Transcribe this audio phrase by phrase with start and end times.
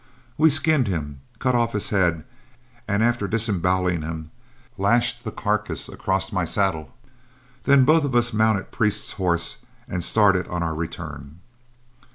[0.35, 2.23] We skinned him, cut off his head,
[2.87, 4.31] and after disemboweling him,
[4.79, 6.91] lashed the carcass across my saddle.
[7.65, 11.39] Then both of us mounted Priest's horse, and started on our return.